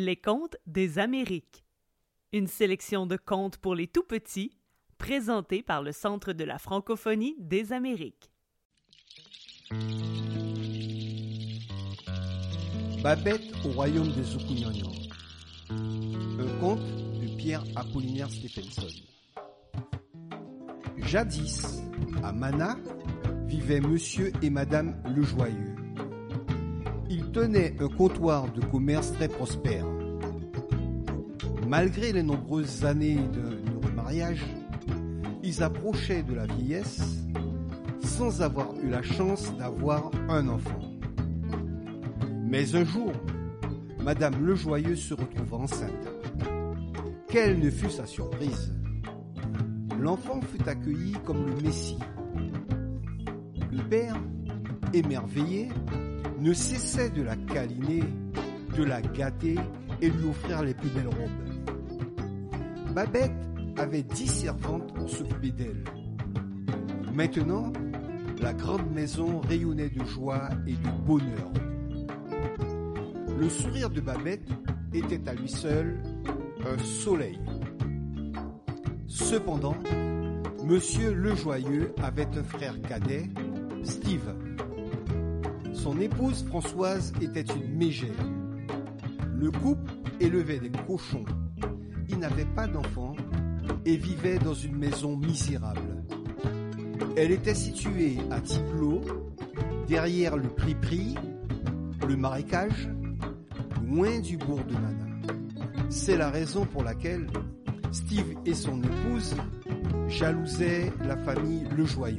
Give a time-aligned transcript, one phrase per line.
[0.00, 1.64] Les contes des Amériques.
[2.32, 4.56] Une sélection de contes pour les tout petits,
[4.96, 8.30] présentés par le Centre de la francophonie des Amériques.
[13.02, 14.36] Babette au royaume des.
[15.68, 18.86] Un conte de Pierre Apollinaire Stephenson.
[20.98, 21.82] Jadis,
[22.22, 22.76] à Mana,
[23.48, 25.24] vivaient monsieur et madame Le
[27.10, 29.86] Ils tenaient un comptoir de commerce très prospère.
[31.66, 34.44] Malgré les nombreuses années de remariage,
[35.42, 37.24] ils approchaient de la vieillesse
[38.00, 40.80] sans avoir eu la chance d'avoir un enfant.
[42.50, 43.12] Mais un jour,
[44.02, 46.08] Madame Le Joyeux se retrouva enceinte.
[47.28, 48.74] Quelle ne fut sa surprise
[50.00, 51.98] L'enfant fut accueilli comme le Messie.
[53.70, 54.16] Le père,
[54.94, 55.68] émerveillé,
[56.40, 58.04] ne cessait de la câliner,
[58.76, 59.56] de la gâter
[60.00, 62.94] et lui offrir les plus belles robes.
[62.94, 63.32] Babette
[63.76, 65.84] avait dix servantes pour s'occuper d'elle.
[67.12, 67.72] Maintenant,
[68.40, 71.52] la grande maison rayonnait de joie et de bonheur.
[73.38, 74.48] Le sourire de Babette
[74.92, 76.00] était à lui seul
[76.64, 77.38] un soleil.
[79.06, 79.76] Cependant,
[80.64, 83.28] Monsieur Le Joyeux avait un frère cadet,
[83.82, 84.34] Steve.
[85.78, 88.10] Son épouse Françoise était une mégère.
[89.36, 91.24] Le couple élevait des cochons.
[92.08, 93.14] Il n'avait pas d'enfants
[93.86, 96.04] et vivait dans une maison misérable.
[97.16, 99.02] Elle était située à Tiplot,
[99.86, 101.14] derrière le Prix-Prix,
[102.08, 102.88] le marécage,
[103.86, 105.06] loin du bourg de Mana.
[105.90, 107.28] C'est la raison pour laquelle
[107.92, 109.36] Steve et son épouse
[110.08, 112.18] jalousaient la famille Le Joyeux.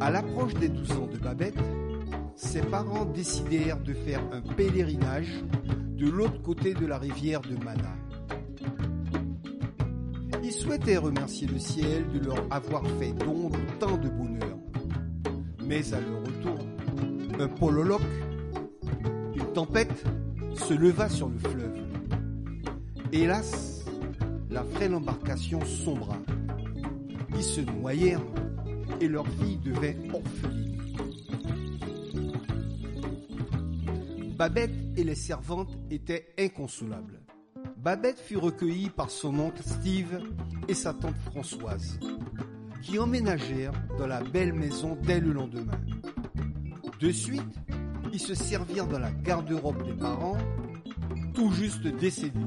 [0.00, 1.58] À l'approche des 12 ans de Babette,
[2.36, 5.42] ses parents décidèrent de faire un pèlerinage
[5.96, 7.96] de l'autre côté de la rivière de Mana.
[10.42, 14.58] Ils souhaitaient remercier le ciel de leur avoir fait don de tant de bonheur.
[15.64, 16.58] Mais à leur retour,
[17.38, 18.02] un pololoque,
[19.34, 20.04] une tempête,
[20.54, 21.78] se leva sur le fleuve.
[23.12, 23.84] Hélas,
[24.50, 26.18] la frêle embarcation sombra.
[27.36, 28.20] Ils se noyèrent
[29.00, 30.63] et leur fille devait orpheline.
[34.36, 37.20] Babette et les servantes étaient inconsolables.
[37.76, 40.20] Babette fut recueillie par son oncle Steve
[40.66, 42.00] et sa tante Françoise,
[42.82, 45.80] qui emménagèrent dans la belle maison dès le lendemain.
[46.98, 47.42] De suite,
[48.12, 50.38] ils se servirent dans la garde-robe des parents,
[51.32, 52.40] tout juste décédés.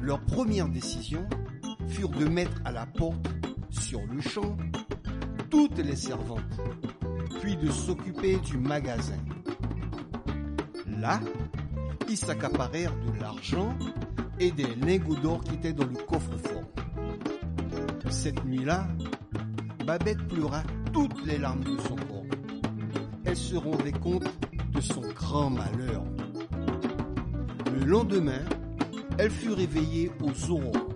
[0.00, 1.26] Leur première décision
[1.88, 3.28] furent de mettre à la porte,
[3.70, 4.56] sur le champ,
[5.52, 6.40] toutes les servantes,
[7.42, 9.18] puis de s'occuper du magasin.
[10.98, 11.20] Là,
[12.08, 13.76] ils s'accaparèrent de l'argent
[14.40, 16.64] et des lingots d'or qui étaient dans le coffre-fort.
[18.08, 18.88] Cette nuit-là,
[19.86, 22.24] Babette pleura toutes les larmes de son corps.
[23.26, 24.24] Elle se rendait compte
[24.72, 26.02] de son grand malheur.
[27.78, 28.40] Le lendemain,
[29.18, 30.91] elle fut réveillée aux aurores.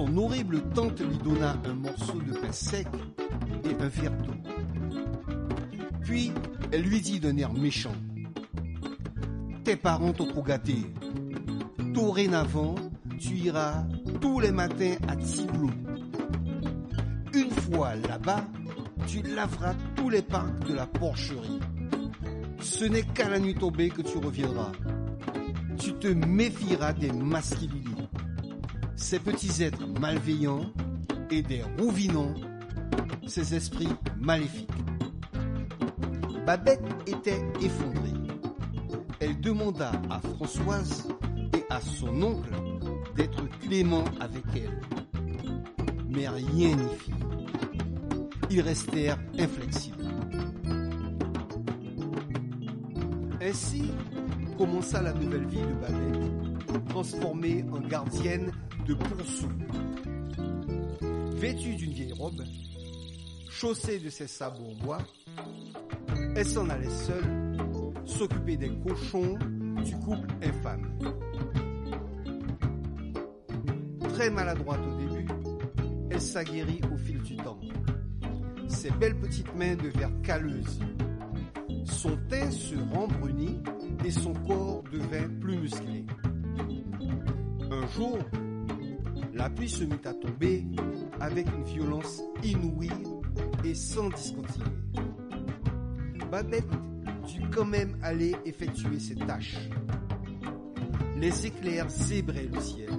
[0.00, 2.86] Son horrible tante lui donna un morceau de pain sec
[3.64, 4.32] et un verre d'eau.
[6.00, 6.32] Puis,
[6.72, 7.92] elle lui dit d'un air méchant
[9.62, 10.86] Tes parents t'ont trop gâté.
[11.92, 12.76] Dorénavant,
[13.18, 13.84] tu iras
[14.22, 15.70] tous les matins à Tiblou.
[17.34, 18.46] Une fois là-bas,
[19.06, 21.60] tu laveras tous les parcs de la porcherie.
[22.62, 24.72] Ce n'est qu'à la nuit tombée que tu reviendras.
[25.78, 27.89] Tu te méfieras des masquilidés,
[29.10, 30.70] ces petits êtres malveillants
[31.32, 32.32] et des rouvinants,
[33.26, 34.70] ces esprits maléfiques.
[36.46, 38.12] Babette était effondrée.
[39.18, 41.08] Elle demanda à Françoise
[41.56, 42.52] et à son oncle
[43.16, 44.80] d'être clément avec elle.
[46.08, 47.12] Mais rien n'y fit.
[48.48, 50.04] Ils restèrent inflexibles.
[53.42, 53.90] Ainsi
[54.56, 58.52] commença la nouvelle vie de Babette, transformée en gardienne
[58.94, 59.48] de.
[61.36, 62.42] Vêtue d'une vieille robe,
[63.48, 64.98] chaussée de ses sabots en bois,
[66.36, 67.56] elle s'en allait seule
[68.04, 69.38] s'occuper des cochons
[69.84, 70.98] du couple infâme.
[74.14, 75.26] Très maladroite au début,
[76.10, 77.60] elle s'aguerrit au fil du temps.
[78.68, 80.80] Ses belles petites mains devinrent calleuses.
[81.84, 83.60] Son teint se rembrunit
[84.04, 86.04] et son corps devint plus musclé.
[87.70, 88.18] Un jour,
[89.40, 90.66] la pluie se mit à tomber
[91.18, 92.90] avec une violence inouïe
[93.64, 94.66] et sans discontinuer.
[96.30, 96.68] Babette
[97.26, 99.56] dut quand même aller effectuer ses tâches.
[101.16, 102.90] Les éclairs zébraient le ciel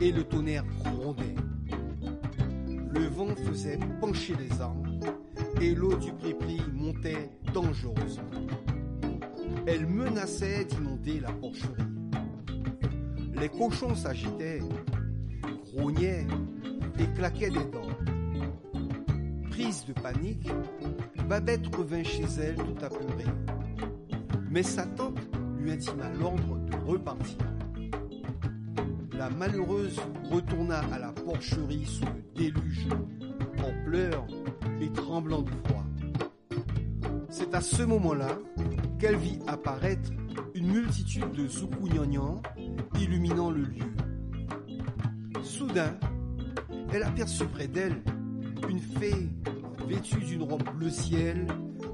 [0.00, 1.36] et le tonnerre grondait.
[2.90, 4.90] Le vent faisait pencher les arbres
[5.60, 8.48] et l'eau du prépri montait dangereusement.
[9.68, 11.84] Elle menaçait d'inonder la porcherie.
[13.34, 14.60] Les cochons s'agitaient,
[15.74, 16.26] grognaient
[16.98, 17.88] et claquaient des dents.
[19.50, 20.48] Prise de panique,
[21.28, 23.30] Babette revint chez elle tout apeurée.
[24.50, 25.18] Mais sa tante
[25.58, 27.38] lui intima l'ordre de repartir.
[29.12, 32.88] La malheureuse retourna à la porcherie sous le déluge,
[33.58, 34.26] en pleurs
[34.80, 35.84] et tremblant de froid.
[37.30, 38.38] C'est à ce moment-là
[38.98, 40.10] qu'elle vit apparaître
[40.54, 42.42] une multitude de zoukougnangnans
[42.98, 43.84] illuminant le lieu.
[45.42, 45.98] Soudain,
[46.92, 48.02] elle aperçut près d'elle
[48.68, 49.28] une fée
[49.86, 51.46] vêtue d'une robe bleu ciel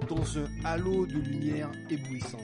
[0.09, 2.41] dans un halo de lumière éblouissante.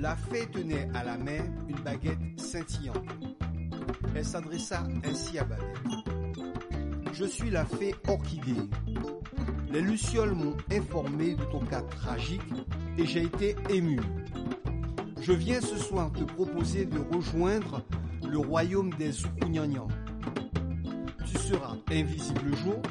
[0.00, 3.04] La fée tenait à la main une baguette scintillante.
[4.14, 5.76] Elle s'adressa ainsi à Babette.
[7.12, 8.68] Je suis la fée Orchidée.
[9.70, 12.40] Les Lucioles m'ont informé de ton cas tragique
[12.98, 14.00] et j'ai été ému.
[15.20, 17.84] Je viens ce soir te proposer de rejoindre
[18.30, 19.88] le royaume des Zukunyanyans.
[21.26, 22.82] Tu seras invisible le jour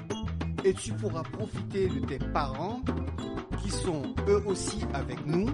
[0.66, 2.82] et tu pourras profiter de tes parents
[3.64, 5.48] qui sont eux aussi avec nous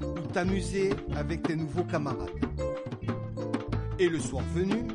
[0.00, 2.30] ou t'amuser avec tes nouveaux camarades.
[3.98, 4.86] Et le soir venu,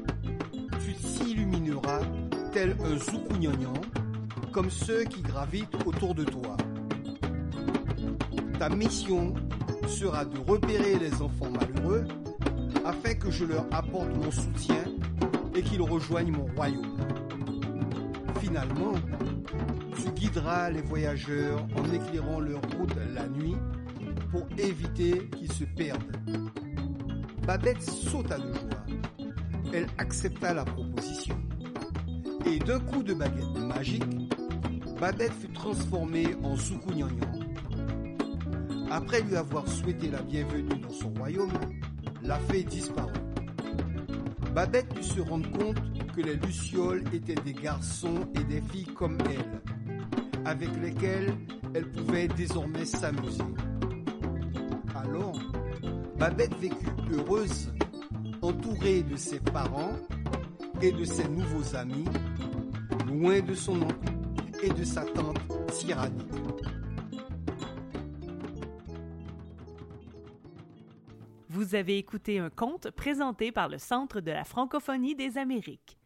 [0.86, 2.02] tu t'illumineras
[2.54, 3.86] tel un Zukunyanyang
[4.54, 6.56] comme ceux qui gravitent autour de toi.
[8.58, 9.34] Ta mission
[9.88, 12.06] sera de repérer les enfants malheureux
[12.86, 14.84] afin que je leur apporte mon soutien
[15.56, 16.98] et qu'ils rejoignent mon royaume.
[18.40, 18.94] Finalement,
[19.96, 23.56] tu guideras les voyageurs en éclairant leur route la nuit
[24.30, 26.16] pour éviter qu'ils se perdent.
[27.48, 29.32] Babette sauta de joie.
[29.74, 31.38] Elle accepta la proposition.
[32.46, 34.04] Et d'un coup de baguette magique,
[35.00, 37.32] Babette fut transformée en Soukouniagnan.
[38.92, 41.52] Après lui avoir souhaité la bienvenue dans son royaume,
[42.26, 43.12] la fée disparut.
[44.54, 45.78] Babette put se rendre compte
[46.16, 49.62] que les Lucioles étaient des garçons et des filles comme elle,
[50.46, 51.34] avec lesquels
[51.74, 53.44] elle pouvait désormais s'amuser.
[54.96, 55.38] Alors,
[56.18, 57.70] Babette vécut heureuse,
[58.42, 59.98] entourée de ses parents
[60.82, 62.06] et de ses nouveaux amis,
[63.08, 64.14] loin de son oncle
[64.64, 65.40] et de sa tante
[65.74, 66.32] tyrannique.
[71.56, 75.98] Vous avez écouté un conte présenté par le Centre de la francophonie des Amériques.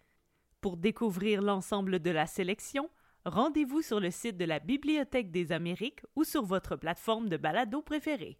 [0.61, 2.87] Pour découvrir l'ensemble de la sélection,
[3.25, 7.81] rendez-vous sur le site de la Bibliothèque des Amériques ou sur votre plateforme de balado
[7.81, 8.37] préférée.